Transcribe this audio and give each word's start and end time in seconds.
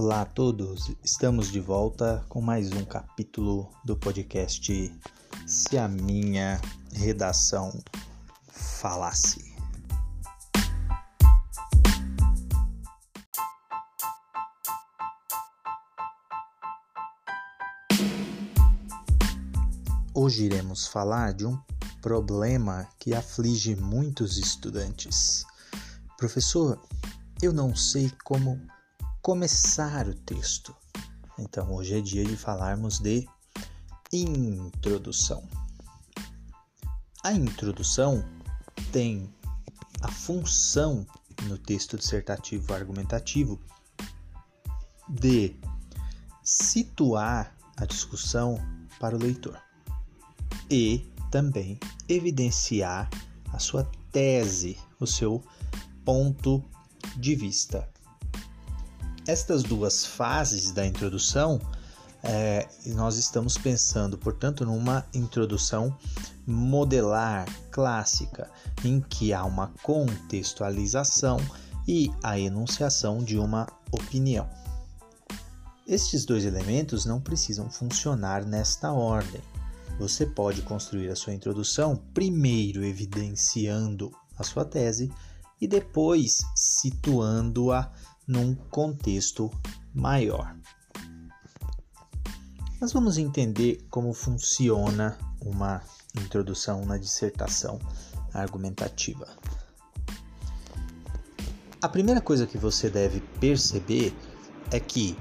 Olá 0.00 0.20
a 0.20 0.24
todos, 0.24 0.92
estamos 1.02 1.50
de 1.50 1.58
volta 1.58 2.24
com 2.28 2.40
mais 2.40 2.70
um 2.70 2.84
capítulo 2.84 3.68
do 3.84 3.96
podcast 3.96 4.96
Se 5.44 5.76
a 5.76 5.88
Minha 5.88 6.60
Redação 6.92 7.76
Falasse. 8.46 9.52
Hoje 20.14 20.44
iremos 20.44 20.86
falar 20.86 21.34
de 21.34 21.44
um 21.44 21.58
problema 22.00 22.86
que 23.00 23.16
aflige 23.16 23.74
muitos 23.74 24.38
estudantes. 24.38 25.44
Professor, 26.16 26.80
eu 27.42 27.52
não 27.52 27.74
sei 27.74 28.12
como 28.22 28.60
começar 29.22 30.08
o 30.08 30.14
texto. 30.14 30.74
Então, 31.38 31.72
hoje 31.72 31.98
é 31.98 32.00
dia 32.00 32.24
de 32.24 32.36
falarmos 32.36 32.98
de 32.98 33.28
introdução. 34.12 35.46
A 37.22 37.32
introdução 37.32 38.24
tem 38.92 39.32
a 40.00 40.08
função 40.10 41.06
no 41.44 41.58
texto 41.58 41.96
dissertativo 41.96 42.72
argumentativo 42.72 43.60
de 45.08 45.54
situar 46.42 47.54
a 47.76 47.84
discussão 47.84 48.58
para 48.98 49.16
o 49.16 49.18
leitor 49.18 49.60
e 50.70 51.06
também 51.30 51.78
evidenciar 52.08 53.08
a 53.52 53.58
sua 53.58 53.84
tese, 54.10 54.78
o 54.98 55.06
seu 55.06 55.42
ponto 56.04 56.64
de 57.16 57.34
vista. 57.34 57.88
Estas 59.28 59.62
duas 59.62 60.06
fases 60.06 60.70
da 60.70 60.86
introdução, 60.86 61.60
é, 62.22 62.66
nós 62.86 63.18
estamos 63.18 63.58
pensando, 63.58 64.16
portanto, 64.16 64.64
numa 64.64 65.04
introdução 65.12 65.94
modelar 66.46 67.46
clássica, 67.70 68.50
em 68.82 69.02
que 69.02 69.34
há 69.34 69.44
uma 69.44 69.70
contextualização 69.82 71.36
e 71.86 72.10
a 72.22 72.38
enunciação 72.38 73.22
de 73.22 73.36
uma 73.36 73.66
opinião. 73.92 74.48
Estes 75.86 76.24
dois 76.24 76.46
elementos 76.46 77.04
não 77.04 77.20
precisam 77.20 77.68
funcionar 77.68 78.46
nesta 78.46 78.92
ordem. 78.94 79.42
Você 79.98 80.24
pode 80.24 80.62
construir 80.62 81.10
a 81.10 81.16
sua 81.16 81.34
introdução 81.34 81.96
primeiro 82.14 82.82
evidenciando 82.82 84.10
a 84.38 84.42
sua 84.42 84.64
tese 84.64 85.12
e 85.60 85.68
depois 85.68 86.38
situando-a 86.56 87.92
num 88.28 88.54
contexto 88.54 89.50
maior. 89.94 90.54
Nós 92.80 92.92
vamos 92.92 93.18
entender 93.18 93.84
como 93.90 94.12
funciona 94.12 95.18
uma 95.40 95.82
introdução 96.16 96.84
na 96.84 96.96
dissertação 96.96 97.80
argumentativa. 98.32 99.26
A 101.80 101.88
primeira 101.88 102.20
coisa 102.20 102.46
que 102.46 102.58
você 102.58 102.90
deve 102.90 103.20
perceber 103.40 104.14
é 104.70 104.78
que 104.78 105.16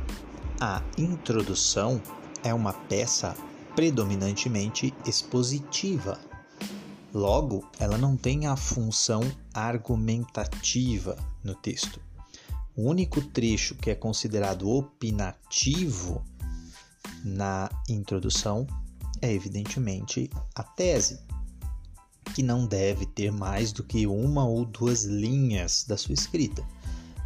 a 0.59 0.83
introdução 0.97 2.01
é 2.43 2.53
uma 2.53 2.73
peça 2.73 3.35
predominantemente 3.75 4.93
expositiva. 5.05 6.19
Logo, 7.13 7.63
ela 7.79 7.97
não 7.97 8.17
tem 8.17 8.47
a 8.47 8.55
função 8.55 9.21
argumentativa 9.53 11.15
no 11.43 11.55
texto. 11.55 12.06
O 12.77 12.83
único 12.83 13.19
trecho 13.19 13.73
que 13.73 13.89
é 13.89 13.95
considerado 13.95 14.69
opinativo 14.69 16.23
na 17.25 17.67
introdução 17.89 18.67
é, 19.19 19.33
evidentemente, 19.33 20.29
a 20.53 20.61
tese, 20.61 21.19
que 22.35 22.43
não 22.43 22.67
deve 22.67 23.07
ter 23.07 23.31
mais 23.31 23.71
do 23.71 23.83
que 23.83 24.05
uma 24.05 24.45
ou 24.45 24.63
duas 24.63 25.05
linhas 25.05 25.85
da 25.87 25.97
sua 25.97 26.13
escrita. 26.13 26.63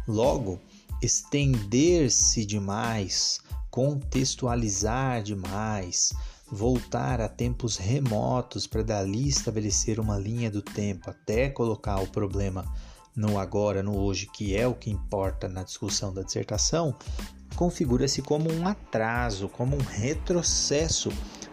Logo, 0.08 0.58
estender-se 1.02 2.46
demais, 2.46 3.38
contextualizar 3.70 5.22
demais, 5.22 6.14
voltar 6.50 7.20
a 7.20 7.28
tempos 7.28 7.76
remotos 7.76 8.66
para 8.66 8.82
dali 8.82 9.28
estabelecer 9.28 10.00
uma 10.00 10.18
linha 10.18 10.50
do 10.50 10.62
tempo 10.62 11.10
até 11.10 11.50
colocar 11.50 12.00
o 12.00 12.06
problema 12.06 12.64
no 13.14 13.38
agora, 13.38 13.82
no 13.82 13.96
hoje, 13.96 14.26
que 14.26 14.56
é 14.56 14.66
o 14.66 14.74
que 14.74 14.90
importa 14.90 15.48
na 15.48 15.62
discussão 15.62 16.12
da 16.12 16.22
dissertação, 16.22 16.94
configura-se 17.54 18.22
como 18.22 18.50
um 18.50 18.66
atraso, 18.66 19.48
como 19.48 19.76
um 19.76 19.80
retrocesso 19.80 21.10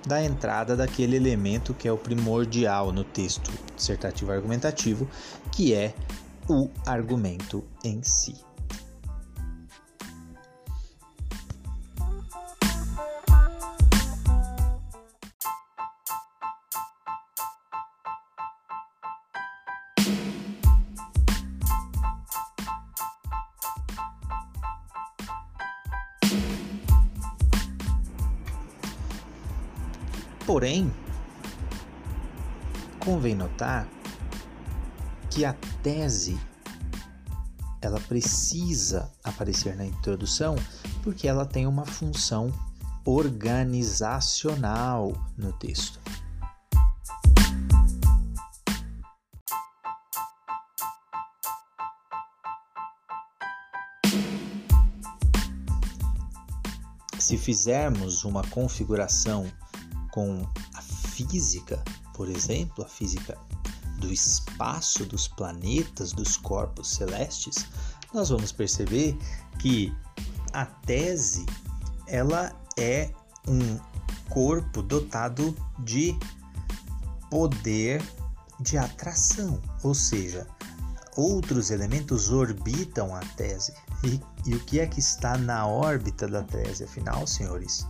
da 0.08 0.24
entrada 0.24 0.76
daquele 0.76 1.16
elemento 1.16 1.74
que 1.74 1.88
é 1.88 1.92
o 1.92 1.98
primordial 1.98 2.92
no 2.92 3.04
texto 3.04 3.52
dissertativo 3.76 4.32
argumentativo, 4.32 5.08
que 5.52 5.74
é 5.74 5.94
o 6.48 6.70
argumento 6.86 7.64
em 7.84 8.02
si. 8.02 8.49
Porém, 30.60 30.92
convém 33.00 33.34
notar 33.34 33.88
que 35.32 35.46
a 35.46 35.54
tese 35.82 36.38
ela 37.82 37.98
precisa 38.02 39.10
aparecer 39.24 39.78
na 39.78 39.86
introdução 39.86 40.58
porque 41.02 41.30
ela 41.30 41.46
tem 41.46 41.66
uma 41.66 41.86
função 41.86 42.52
organizacional 43.06 45.14
no 45.38 45.54
texto. 45.54 45.98
Se 57.18 57.38
fizermos 57.38 58.26
uma 58.26 58.44
configuração 58.50 59.50
com 60.12 60.48
a 60.76 60.82
física, 60.82 61.84
por 62.14 62.30
exemplo, 62.30 62.84
a 62.84 62.88
física 62.88 63.38
do 64.00 64.12
espaço, 64.12 65.06
dos 65.06 65.28
planetas, 65.28 66.12
dos 66.14 66.38
corpos 66.38 66.92
celestes, 66.92 67.66
nós 68.14 68.30
vamos 68.30 68.52
perceber 68.52 69.18
que 69.60 69.94
a 70.54 70.66
tese 70.66 71.46
ela 72.08 72.52
é 72.78 73.12
um 73.48 73.78
corpo 74.30 74.82
dotado 74.82 75.56
de 75.80 76.18
poder 77.30 78.02
de 78.60 78.78
atração, 78.78 79.62
ou 79.84 79.94
seja, 79.94 80.46
outros 81.16 81.72
elementos 81.72 82.30
orbitam 82.30 83.16
a 83.16 83.20
tese. 83.20 83.74
E, 84.04 84.20
e 84.46 84.56
o 84.56 84.60
que 84.62 84.80
é 84.80 84.88
que 84.88 85.00
está 85.00 85.38
na 85.38 85.66
órbita 85.66 86.28
da 86.28 86.44
tese, 86.44 86.84
afinal, 86.84 87.26
senhores? 87.26 87.88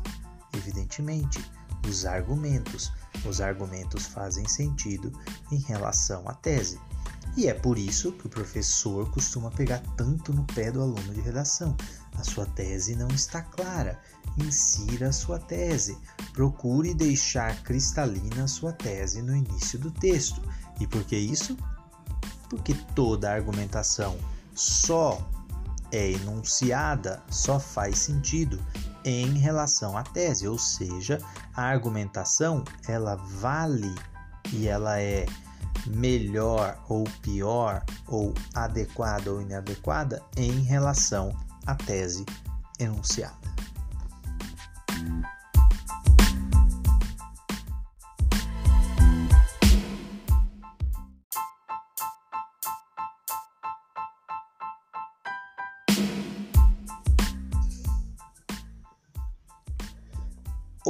Evidentemente, 0.54 1.44
os 1.88 2.06
argumentos. 2.06 2.92
Os 3.26 3.42
argumentos 3.42 4.06
fazem 4.06 4.48
sentido 4.48 5.12
em 5.52 5.60
relação 5.60 6.28
à 6.28 6.34
tese. 6.34 6.80
E 7.38 7.48
é 7.48 7.54
por 7.54 7.78
isso 7.78 8.12
que 8.14 8.28
o 8.28 8.30
professor 8.30 9.10
costuma 9.12 9.52
pegar 9.52 9.80
tanto 9.96 10.34
no 10.34 10.44
pé 10.46 10.72
do 10.72 10.82
aluno 10.82 11.14
de 11.14 11.22
redação. 11.22 11.76
A 12.18 12.24
sua 12.24 12.46
tese 12.46 12.96
não 12.96 13.08
está 13.10 13.42
clara. 13.42 14.00
Insira 14.38 15.10
a 15.10 15.14
sua 15.14 15.40
tese. 15.40 15.98
Procure 16.34 16.94
deixar 16.94 17.62
cristalina 17.64 18.44
a 18.44 18.48
sua 18.48 18.74
tese 18.74 19.22
no 19.22 19.36
início 19.36 19.78
do 19.80 19.92
texto. 19.92 20.42
E 20.80 20.88
por 20.88 21.04
que 21.04 21.16
isso? 21.16 21.58
Porque 22.50 22.74
toda 22.96 23.32
argumentação 23.32 24.18
só 24.56 25.26
é 25.92 26.12
enunciada, 26.12 27.22
só 27.30 27.60
faz 27.60 28.00
sentido 28.00 28.60
em 29.06 29.38
relação 29.38 29.98
à 29.98 30.04
tese, 30.04 30.48
ou 30.48 30.58
seja, 30.58 31.20
a 31.54 31.64
argumentação 31.64 32.64
ela 32.88 33.16
vale 33.16 33.94
e 34.52 34.68
ela 34.68 35.00
é 35.00 35.26
melhor 35.86 36.78
ou 36.90 37.04
pior 37.22 37.84
ou 38.08 38.34
adequada 38.54 39.32
ou 39.32 39.42
inadequada 39.42 40.22
em 40.36 40.62
relação 40.62 41.36
à 41.66 41.76
tese 41.76 42.26
enunciada. 42.80 43.39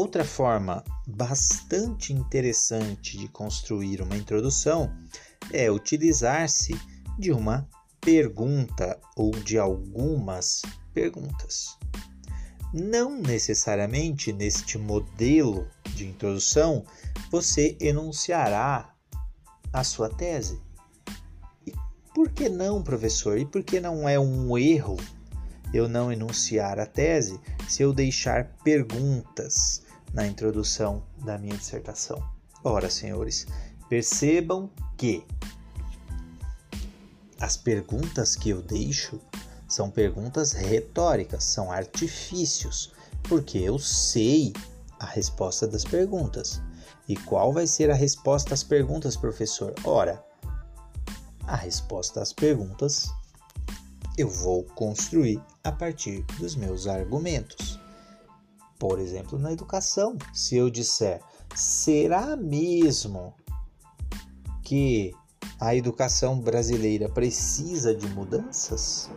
Outra 0.10 0.26
forma 0.26 0.84
bastante 1.06 2.14
interessante 2.14 3.16
de 3.16 3.28
construir 3.28 4.02
uma 4.02 4.18
introdução 4.18 4.92
é 5.54 5.70
utilizar-se 5.70 6.74
de 7.20 7.32
uma 7.32 7.70
pergunta 8.02 9.00
ou 9.16 9.30
de 9.30 9.60
algumas 9.60 10.64
perguntas. 10.96 11.78
Não 12.74 13.22
necessariamente 13.22 14.34
neste 14.34 14.80
modelo 14.80 15.68
de 15.94 16.08
introdução 16.08 16.84
você 17.30 17.78
enunciará 17.80 18.92
a 19.72 19.84
sua 19.84 20.10
tese. 20.10 20.60
E 21.68 21.74
por 22.16 22.32
que 22.32 22.50
não, 22.50 22.82
professor? 22.82 23.38
E 23.38 23.46
por 23.46 23.62
que 23.62 23.80
não 23.80 24.10
é 24.10 24.20
um 24.20 24.58
erro 24.58 24.98
eu 25.72 25.88
não 25.88 26.12
enunciar 26.12 26.80
a 26.80 26.88
tese 26.88 27.40
se 27.68 27.84
eu 27.84 27.94
deixar 27.94 28.58
perguntas 28.64 29.88
na 30.14 30.26
introdução 30.26 31.04
da 31.24 31.38
minha 31.38 31.58
dissertação. 31.58 32.22
Ora, 32.64 32.90
senhores, 32.90 33.48
percebam 33.88 34.70
que 34.98 35.26
as 37.40 37.56
perguntas 37.56 38.36
que 38.36 38.50
eu 38.50 38.62
deixo 38.62 39.20
são 39.68 39.90
perguntas 39.90 40.52
retóricas, 40.52 41.44
são 41.44 41.72
artifícios, 41.72 42.92
porque 43.24 43.58
eu 43.60 43.80
sei 43.80 44.54
a 45.00 45.06
resposta 45.06 45.68
das 45.68 45.86
perguntas. 45.86 46.62
E 47.08 47.16
qual 47.16 47.54
vai 47.54 47.66
ser 47.66 47.90
a 47.90 47.96
resposta 47.96 48.54
às 48.54 48.64
perguntas, 48.64 49.16
professor? 49.16 49.74
Ora, 49.84 50.24
a 51.48 51.56
resposta 51.56 52.22
às 52.22 52.34
perguntas 52.34 53.10
eu 54.18 54.28
vou 54.30 54.64
construir 54.76 55.42
a 55.64 55.72
partir 55.72 56.24
dos 56.38 56.56
meus 56.56 56.88
argumentos. 56.88 57.80
Por 58.80 58.98
exemplo, 58.98 59.38
na 59.38 59.52
educação, 59.52 60.18
se 60.34 60.56
eu 60.56 60.70
disser, 60.70 61.22
será 61.54 62.38
mesmo 62.38 63.34
que 64.64 65.14
a 65.60 65.76
educação 65.76 66.40
brasileira 66.40 67.10
precisa 67.10 67.94
de 67.94 68.08
mudanças? 68.08 69.10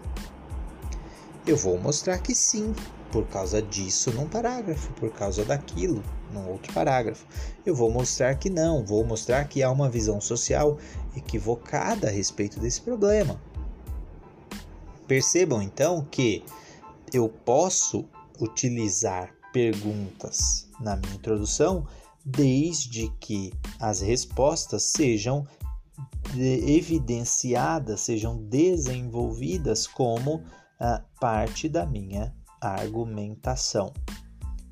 Eu 1.47 1.56
vou 1.56 1.79
mostrar 1.79 2.19
que 2.19 2.35
sim, 2.35 2.75
por 3.12 3.25
causa 3.29 3.62
disso 3.62 4.11
num 4.11 4.29
parágrafo, 4.29 4.93
por 4.94 5.12
causa 5.12 5.44
daquilo 5.44 6.03
num 6.32 6.49
outro 6.50 6.73
parágrafo. 6.73 7.25
Eu 7.65 7.76
vou 7.76 7.88
mostrar 7.88 8.35
que 8.35 8.50
não, 8.50 8.85
vou 8.85 9.05
mostrar 9.05 9.44
que 9.44 9.62
há 9.62 9.70
uma 9.70 9.88
visão 9.88 10.20
social 10.20 10.76
equivocada 11.17 12.08
a 12.08 12.11
respeito 12.11 12.58
desse 12.58 12.81
problema. 12.81 13.41
Percebam 15.06 15.62
então 15.62 16.05
que 16.11 16.44
eu 17.12 17.29
posso 17.29 18.05
utilizar 18.41 19.32
perguntas 19.52 20.69
na 20.81 20.96
minha 20.96 21.14
introdução 21.14 21.87
desde 22.25 23.08
que 23.20 23.52
as 23.81 24.00
respostas 24.00 24.84
sejam 24.84 25.46
evidenciadas, 26.37 28.00
sejam 28.00 28.37
desenvolvidas 28.44 29.87
como 29.87 30.43
a 30.78 31.02
parte 31.20 31.69
da 31.69 31.84
minha 31.84 32.34
argumentação. 32.60 33.93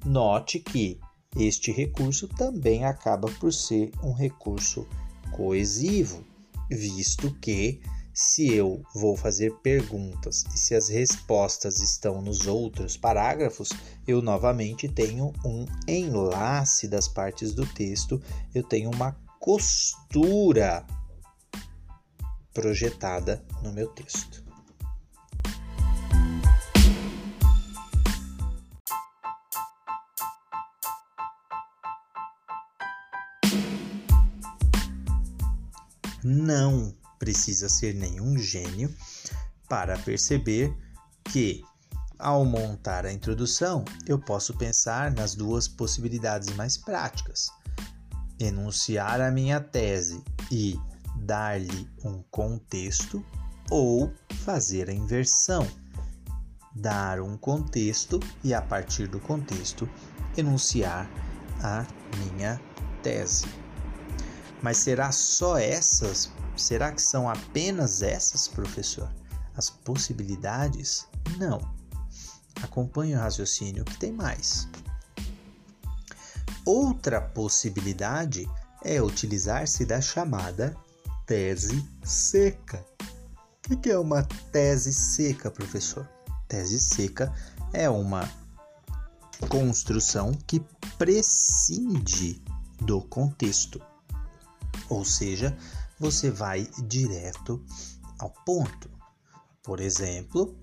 Note 0.04 0.60
que 0.60 0.98
este 1.36 1.70
recurso 1.70 2.26
também 2.28 2.84
acaba 2.84 3.30
por 3.32 3.52
ser 3.52 3.92
um 4.02 4.12
recurso 4.12 4.86
coesivo, 5.32 6.24
visto 6.70 7.32
que 7.40 7.80
se 8.12 8.52
eu 8.54 8.82
vou 8.94 9.16
fazer 9.16 9.54
perguntas 9.62 10.44
e 10.54 10.58
se 10.58 10.74
as 10.74 10.88
respostas 10.88 11.80
estão 11.80 12.20
nos 12.20 12.46
outros 12.46 12.96
parágrafos, 12.96 13.70
eu 14.06 14.20
novamente 14.20 14.88
tenho 14.88 15.32
um 15.44 15.64
enlace 15.86 16.88
das 16.88 17.06
partes 17.08 17.54
do 17.54 17.64
texto, 17.66 18.20
eu 18.54 18.62
tenho 18.62 18.90
uma 18.90 19.16
costura 19.38 20.84
projetada 22.52 23.44
no 23.62 23.72
meu 23.72 23.88
texto. 23.88 24.44
Não 36.22 36.99
precisa 37.20 37.68
ser 37.68 37.94
nenhum 37.94 38.36
gênio 38.36 38.92
para 39.68 39.96
perceber 39.98 40.74
que, 41.24 41.62
ao 42.18 42.44
montar 42.44 43.06
a 43.06 43.12
introdução, 43.12 43.84
eu 44.06 44.18
posso 44.18 44.56
pensar 44.56 45.12
nas 45.12 45.36
duas 45.36 45.68
possibilidades 45.68 46.48
mais 46.56 46.76
práticas: 46.76 47.48
enunciar 48.40 49.20
a 49.20 49.30
minha 49.30 49.60
tese 49.60 50.24
e 50.50 50.76
dar-lhe 51.16 51.88
um 52.04 52.22
contexto, 52.30 53.24
ou 53.70 54.12
fazer 54.42 54.90
a 54.90 54.92
inversão, 54.92 55.64
dar 56.74 57.20
um 57.20 57.36
contexto 57.36 58.18
e, 58.42 58.52
a 58.52 58.62
partir 58.62 59.06
do 59.06 59.20
contexto, 59.20 59.88
enunciar 60.36 61.08
a 61.62 61.86
minha 62.16 62.60
tese. 63.02 63.59
Mas 64.62 64.78
será 64.78 65.10
só 65.10 65.56
essas 65.56 66.30
Será 66.60 66.92
que 66.92 67.00
são 67.00 67.28
apenas 67.28 68.02
essas, 68.02 68.46
professor? 68.46 69.10
As 69.56 69.70
possibilidades? 69.70 71.06
Não. 71.38 71.58
Acompanhe 72.62 73.14
o 73.14 73.18
raciocínio 73.18 73.84
que 73.84 73.96
tem 73.96 74.12
mais. 74.12 74.68
Outra 76.64 77.20
possibilidade 77.20 78.46
é 78.84 79.00
utilizar-se 79.00 79.86
da 79.86 80.00
chamada 80.00 80.76
tese 81.26 81.82
seca. 82.04 82.84
O 83.70 83.76
que 83.76 83.90
é 83.90 83.98
uma 83.98 84.22
tese 84.52 84.92
seca, 84.92 85.50
professor? 85.50 86.06
Tese 86.46 86.78
seca 86.78 87.32
é 87.72 87.88
uma 87.88 88.30
construção 89.48 90.32
que 90.46 90.60
prescinde 90.98 92.42
do 92.82 93.00
contexto, 93.00 93.80
ou 94.90 95.04
seja, 95.04 95.56
você 95.98 96.30
vai 96.30 96.68
direto 96.86 97.64
ao 98.18 98.30
ponto. 98.44 98.90
Por 99.62 99.80
exemplo, 99.80 100.58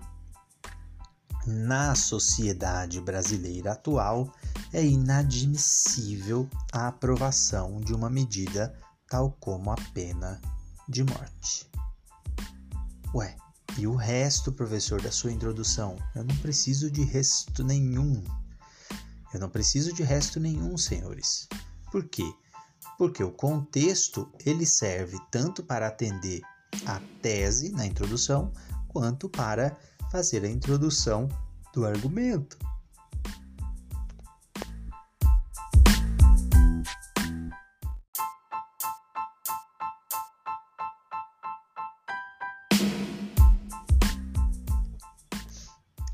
na 1.46 1.94
sociedade 1.94 3.00
brasileira 3.00 3.72
atual, 3.72 4.32
é 4.72 4.84
inadmissível 4.84 6.48
a 6.72 6.88
aprovação 6.88 7.80
de 7.80 7.94
uma 7.94 8.10
medida 8.10 8.78
tal 9.08 9.32
como 9.40 9.70
a 9.70 9.76
pena 9.94 10.40
de 10.88 11.02
morte. 11.02 11.70
Ué, 13.14 13.34
e 13.78 13.86
o 13.86 13.94
resto, 13.94 14.52
professor, 14.52 15.00
da 15.00 15.10
sua 15.10 15.32
introdução? 15.32 15.96
Eu 16.14 16.24
não 16.24 16.36
preciso 16.36 16.90
de 16.90 17.02
resto 17.02 17.64
nenhum. 17.64 18.22
Eu 19.32 19.40
não 19.40 19.48
preciso 19.48 19.92
de 19.92 20.02
resto 20.02 20.38
nenhum, 20.38 20.76
senhores. 20.76 21.48
Por 21.90 22.04
quê? 22.08 22.30
Porque 22.98 23.22
o 23.22 23.30
contexto 23.30 24.28
ele 24.44 24.66
serve 24.66 25.16
tanto 25.30 25.62
para 25.62 25.86
atender 25.86 26.42
a 26.84 27.00
tese 27.22 27.70
na 27.70 27.86
introdução 27.86 28.52
quanto 28.88 29.28
para 29.28 29.78
fazer 30.10 30.44
a 30.44 30.50
introdução 30.50 31.28
do 31.72 31.86
argumento. 31.86 32.58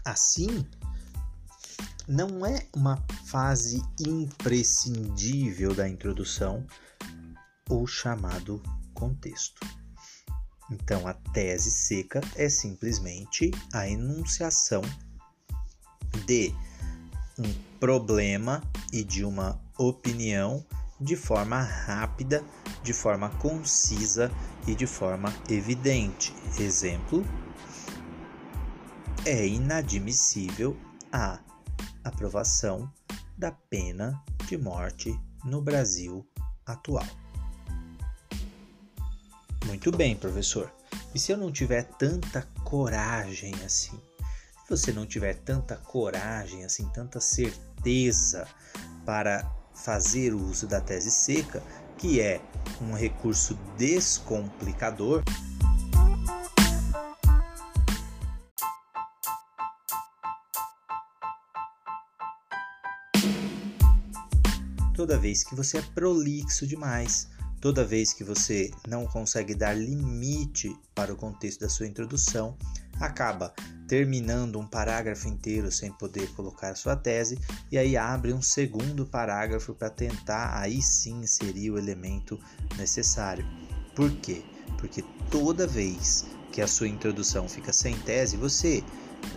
Assim, 0.05 0.67
não 2.07 2.45
é 2.45 2.67
uma 2.75 3.03
fase 3.27 3.83
imprescindível 3.99 5.75
da 5.75 5.89
introdução, 5.89 6.67
o 7.69 7.87
chamado 7.87 8.63
contexto. 8.93 9.61
Então, 10.71 11.07
a 11.07 11.15
tese 11.15 11.71
seca 11.71 12.21
é 12.37 12.49
simplesmente 12.49 13.51
a 13.73 13.89
enunciação 13.89 14.83
de 16.27 16.55
um 17.39 17.53
problema 17.79 18.63
e 18.93 19.03
de 19.03 19.25
uma 19.25 19.61
opinião 19.79 20.65
de 21.01 21.17
forma 21.17 21.61
rápida, 21.61 22.43
de 22.83 22.93
forma 22.93 23.29
concisa 23.31 24.31
e 24.67 24.75
de 24.75 24.87
forma 24.87 25.35
evidente. 25.49 26.35
Exemplo: 26.59 27.25
é 29.27 29.47
inadmissível 29.47 30.77
a 31.13 31.41
aprovação 32.05 32.91
da 33.37 33.51
pena 33.51 34.23
de 34.47 34.57
morte 34.57 35.19
no 35.45 35.61
Brasil 35.61 36.27
atual. 36.67 37.07
Muito 39.67 39.91
bem, 39.91 40.15
professor. 40.15 40.71
E 41.15 41.19
se 41.19 41.33
eu 41.33 41.37
não 41.37 41.51
tiver 41.51 41.85
tanta 41.85 42.43
coragem 42.65 43.55
assim? 43.65 43.99
Se 44.65 44.71
você 44.71 44.93
não 44.93 45.07
tiver 45.07 45.35
tanta 45.35 45.77
coragem 45.77 46.65
assim, 46.65 46.89
tanta 46.89 47.21
certeza 47.21 48.47
para 49.05 49.51
fazer 49.75 50.33
o 50.33 50.43
uso 50.43 50.67
da 50.67 50.81
tese 50.81 51.11
seca, 51.11 51.63
que 51.99 52.21
é 52.21 52.41
um 52.81 52.95
recurso 52.95 53.55
descomplicador. 53.77 55.23
Toda 65.05 65.19
vez 65.19 65.45
que 65.45 65.55
você 65.55 65.77
é 65.77 65.83
prolixo 65.83 66.67
demais, 66.67 67.29
toda 67.61 67.85
vez 67.85 68.15
que 68.15 68.25
você 68.25 68.71
não 68.89 69.07
consegue 69.07 69.55
dar 69.55 69.75
limite 69.75 70.75
para 70.95 71.13
o 71.13 71.17
contexto 71.17 71.61
da 71.61 71.69
sua 71.69 71.87
introdução, 71.87 72.57
acaba 72.99 73.53
terminando 73.87 74.59
um 74.59 74.67
parágrafo 74.67 75.29
inteiro 75.29 75.71
sem 75.71 75.93
poder 75.93 76.27
colocar 76.29 76.75
sua 76.75 76.97
tese 76.97 77.39
e 77.71 77.77
aí 77.77 77.99
abre 77.99 78.33
um 78.33 78.41
segundo 78.41 79.05
parágrafo 79.05 79.75
para 79.75 79.91
tentar 79.91 80.59
aí 80.59 80.81
sim 80.81 81.21
inserir 81.21 81.73
o 81.73 81.79
elemento 81.79 82.41
necessário. 82.79 83.45
Por 83.95 84.11
quê? 84.11 84.43
Porque 84.79 85.05
toda 85.31 85.67
vez 85.67 86.25
que 86.51 86.63
a 86.63 86.67
sua 86.67 86.89
introdução 86.89 87.47
fica 87.47 87.75
sem 87.75 87.95
tese, 87.95 88.39
você, 88.39 88.83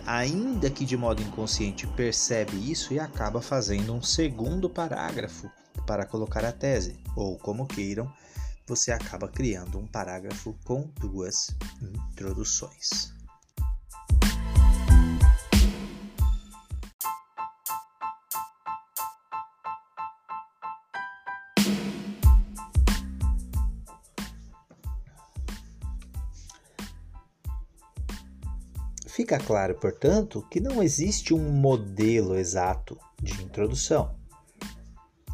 ainda 0.06 0.70
que 0.70 0.84
de 0.84 0.96
modo 0.96 1.22
inconsciente, 1.22 1.86
percebe 1.88 2.56
isso 2.70 2.92
e 2.92 3.00
acaba 3.00 3.40
fazendo 3.40 3.92
um 3.92 4.02
segundo 4.02 4.68
parágrafo 4.68 5.50
para 5.86 6.06
colocar 6.06 6.44
a 6.44 6.52
tese, 6.52 6.98
ou 7.16 7.38
como 7.38 7.66
queiram, 7.66 8.12
você 8.66 8.92
acaba 8.92 9.28
criando 9.28 9.78
um 9.78 9.86
parágrafo 9.86 10.54
com 10.64 10.90
duas 11.00 11.56
introduções. 12.12 13.17
Fica 29.18 29.36
claro, 29.36 29.74
portanto, 29.74 30.46
que 30.48 30.60
não 30.60 30.80
existe 30.80 31.34
um 31.34 31.50
modelo 31.50 32.36
exato 32.36 32.96
de 33.20 33.32
introdução. 33.42 34.14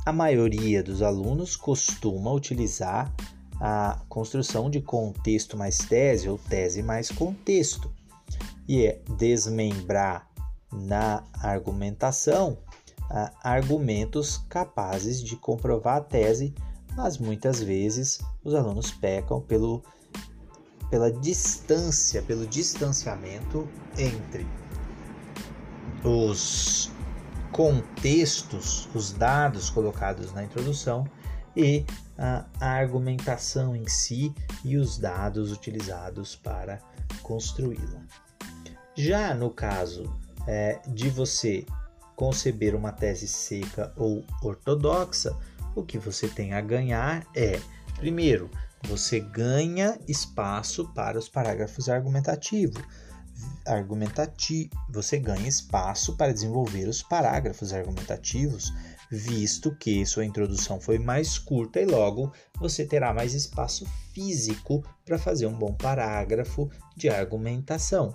A 0.06 0.10
maioria 0.10 0.82
dos 0.82 1.02
alunos 1.02 1.54
costuma 1.54 2.32
utilizar 2.32 3.14
a 3.60 4.00
construção 4.08 4.70
de 4.70 4.80
contexto 4.80 5.54
mais 5.54 5.76
tese 5.76 6.30
ou 6.30 6.38
tese 6.38 6.82
mais 6.82 7.10
contexto, 7.10 7.92
e 8.66 8.86
é 8.86 9.02
desmembrar 9.18 10.30
na 10.72 11.22
argumentação 11.42 12.56
argumentos 13.42 14.38
capazes 14.48 15.22
de 15.22 15.36
comprovar 15.36 15.98
a 15.98 16.00
tese, 16.00 16.54
mas 16.96 17.18
muitas 17.18 17.62
vezes 17.62 18.18
os 18.42 18.54
alunos 18.54 18.90
pecam 18.92 19.42
pelo 19.42 19.84
pela 20.90 21.10
distância, 21.10 22.22
pelo 22.22 22.46
distanciamento 22.46 23.68
entre 23.96 24.46
os 26.04 26.90
contextos, 27.52 28.88
os 28.94 29.12
dados 29.12 29.70
colocados 29.70 30.32
na 30.32 30.44
introdução 30.44 31.06
e 31.56 31.84
a 32.18 32.46
argumentação 32.60 33.74
em 33.74 33.86
si 33.88 34.34
e 34.64 34.76
os 34.76 34.98
dados 34.98 35.52
utilizados 35.52 36.36
para 36.36 36.80
construí-la. 37.22 38.02
Já 38.94 39.34
no 39.34 39.50
caso 39.50 40.12
é, 40.46 40.80
de 40.86 41.08
você 41.08 41.64
conceber 42.14 42.74
uma 42.74 42.92
tese 42.92 43.26
seca 43.26 43.92
ou 43.96 44.24
ortodoxa, 44.42 45.36
o 45.74 45.82
que 45.82 45.98
você 45.98 46.28
tem 46.28 46.52
a 46.54 46.60
ganhar 46.60 47.26
é, 47.34 47.60
primeiro, 47.96 48.50
você 48.86 49.20
ganha 49.20 49.98
espaço 50.06 50.88
para 50.94 51.18
os 51.18 51.28
parágrafos 51.28 51.88
argumentativos. 51.88 52.82
Argumentati 53.66 54.70
você 54.90 55.18
ganha 55.18 55.48
espaço 55.48 56.16
para 56.16 56.32
desenvolver 56.32 56.88
os 56.88 57.02
parágrafos 57.02 57.72
argumentativos, 57.72 58.72
visto 59.10 59.74
que 59.74 60.04
sua 60.06 60.24
introdução 60.24 60.80
foi 60.80 60.98
mais 60.98 61.38
curta 61.38 61.80
e 61.80 61.86
logo 61.86 62.32
você 62.58 62.84
terá 62.84 63.12
mais 63.12 63.34
espaço 63.34 63.86
físico 64.12 64.84
para 65.04 65.18
fazer 65.18 65.46
um 65.46 65.58
bom 65.58 65.74
parágrafo 65.74 66.70
de 66.96 67.08
argumentação. 67.08 68.14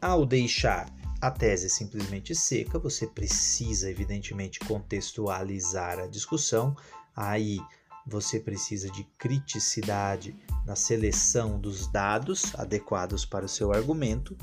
Ao 0.00 0.26
deixar 0.26 0.92
a 1.20 1.30
tese 1.30 1.70
simplesmente 1.70 2.34
seca, 2.34 2.78
você 2.78 3.06
precisa, 3.06 3.88
evidentemente, 3.88 4.58
contextualizar 4.58 6.00
a 6.00 6.08
discussão. 6.08 6.76
Aí 7.14 7.60
você 8.06 8.40
precisa 8.40 8.90
de 8.90 9.04
criticidade 9.18 10.36
na 10.66 10.76
seleção 10.76 11.60
dos 11.60 11.90
dados 11.90 12.54
adequados 12.56 13.24
para 13.24 13.44
o 13.44 13.48
seu 13.48 13.72
argumento, 13.72 14.36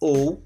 ou 0.00 0.42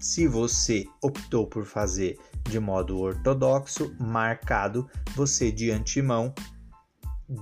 se 0.00 0.26
você 0.26 0.84
optou 1.00 1.46
por 1.46 1.64
fazer 1.64 2.18
de 2.48 2.58
modo 2.58 2.98
ortodoxo, 2.98 3.94
marcado, 4.00 4.88
você 5.14 5.52
de 5.52 5.70
antemão 5.70 6.34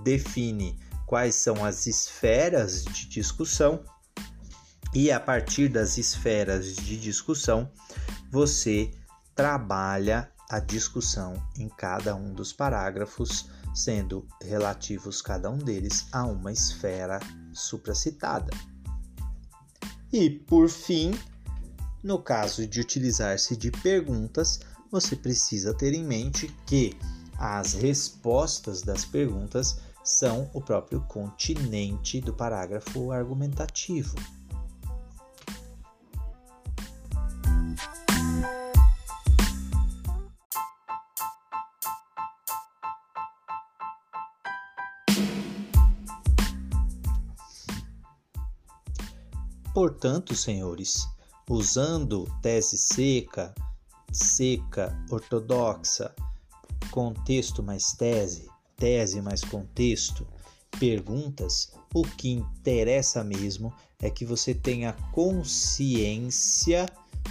define 0.04 0.78
quais 1.06 1.34
são 1.34 1.64
as 1.64 1.86
esferas 1.86 2.84
de 2.84 3.08
discussão 3.08 3.82
e 4.94 5.10
a 5.10 5.18
partir 5.18 5.68
das 5.68 5.98
esferas 5.98 6.76
de 6.76 6.98
discussão 6.98 7.70
você 8.30 8.90
trabalha 9.34 10.30
a 10.48 10.60
discussão 10.60 11.34
em 11.56 11.68
cada 11.68 12.14
um 12.14 12.32
dos 12.32 12.52
parágrafos 12.52 13.48
sendo 13.74 14.26
relativos 14.42 15.22
cada 15.22 15.50
um 15.50 15.58
deles 15.58 16.06
a 16.12 16.24
uma 16.24 16.52
esfera 16.52 17.20
supracitada. 17.52 18.50
E, 20.12 20.30
por 20.30 20.68
fim, 20.68 21.12
no 22.02 22.18
caso 22.20 22.66
de 22.66 22.80
utilizar-se 22.80 23.56
de 23.56 23.70
perguntas, 23.70 24.60
você 24.90 25.14
precisa 25.14 25.72
ter 25.72 25.94
em 25.94 26.04
mente 26.04 26.48
que 26.66 26.96
as 27.38 27.74
respostas 27.74 28.82
das 28.82 29.04
perguntas 29.04 29.78
são 30.04 30.50
o 30.52 30.60
próprio 30.60 31.00
continente 31.02 32.20
do 32.20 32.34
parágrafo 32.34 33.12
argumentativo. 33.12 34.16
Portanto, 49.80 50.36
senhores, 50.36 51.08
usando 51.48 52.26
tese 52.42 52.76
seca, 52.76 53.54
seca, 54.12 54.94
ortodoxa, 55.10 56.14
contexto 56.90 57.62
mais 57.62 57.94
tese, 57.94 58.46
tese 58.76 59.22
mais 59.22 59.42
contexto, 59.42 60.26
perguntas, 60.78 61.72
o 61.94 62.02
que 62.02 62.28
interessa 62.30 63.24
mesmo 63.24 63.72
é 64.02 64.10
que 64.10 64.26
você 64.26 64.52
tenha 64.52 64.92
consciência 65.12 66.84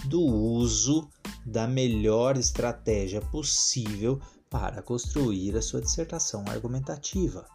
do 0.06 0.20
uso 0.20 1.08
da 1.46 1.68
melhor 1.68 2.36
estratégia 2.36 3.22
possível 3.22 4.20
para 4.50 4.82
construir 4.82 5.56
a 5.56 5.62
sua 5.62 5.82
dissertação 5.82 6.44
argumentativa. 6.48 7.46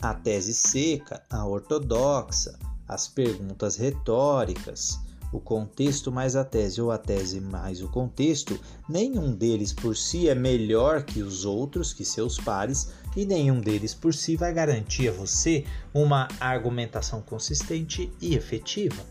A 0.00 0.14
tese 0.14 0.54
seca, 0.54 1.24
a 1.28 1.44
ortodoxa, 1.44 2.56
as 2.88 3.08
perguntas 3.08 3.76
retóricas, 3.76 4.98
o 5.32 5.40
contexto 5.40 6.12
mais 6.12 6.36
a 6.36 6.44
tese 6.44 6.80
ou 6.80 6.90
a 6.90 6.98
tese 6.98 7.40
mais 7.40 7.82
o 7.82 7.88
contexto, 7.88 8.58
nenhum 8.88 9.34
deles 9.34 9.72
por 9.72 9.96
si 9.96 10.28
é 10.28 10.34
melhor 10.34 11.02
que 11.02 11.20
os 11.22 11.44
outros, 11.44 11.92
que 11.92 12.04
seus 12.04 12.38
pares, 12.38 12.92
e 13.16 13.24
nenhum 13.24 13.60
deles 13.60 13.94
por 13.94 14.14
si 14.14 14.36
vai 14.36 14.52
garantir 14.52 15.08
a 15.08 15.12
você 15.12 15.64
uma 15.92 16.28
argumentação 16.40 17.20
consistente 17.20 18.12
e 18.20 18.34
efetiva. 18.34 19.04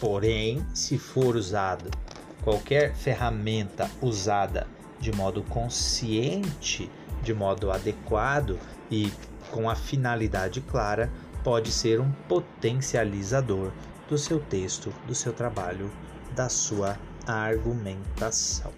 Porém, 0.00 0.64
se 0.74 0.98
for 0.98 1.36
usado 1.36 1.90
qualquer 2.42 2.94
ferramenta 2.94 3.90
usada 4.00 4.66
de 5.00 5.12
modo 5.12 5.42
consciente, 5.42 6.90
de 7.22 7.34
modo 7.34 7.70
adequado 7.70 8.58
e 8.90 9.12
com 9.50 9.68
a 9.68 9.74
finalidade 9.74 10.60
clara, 10.60 11.10
pode 11.46 11.70
ser 11.70 12.00
um 12.00 12.10
potencializador 12.28 13.70
do 14.08 14.18
seu 14.18 14.40
texto, 14.40 14.92
do 15.06 15.14
seu 15.14 15.32
trabalho, 15.32 15.88
da 16.34 16.48
sua 16.48 16.98
argumentação. 17.24 18.72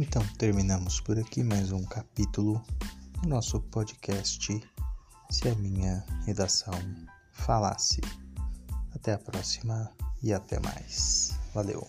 Então, 0.00 0.26
terminamos 0.38 0.98
por 0.98 1.18
aqui 1.18 1.44
mais 1.44 1.72
um 1.72 1.84
capítulo 1.84 2.64
do 3.20 3.28
nosso 3.28 3.60
podcast 3.60 4.48
Se 5.30 5.46
a 5.46 5.54
Minha 5.56 6.02
Redação 6.24 6.72
Falasse. 7.32 8.00
Até 8.94 9.12
a 9.12 9.18
próxima 9.18 9.92
e 10.22 10.32
até 10.32 10.58
mais. 10.58 11.38
Valeu! 11.52 11.86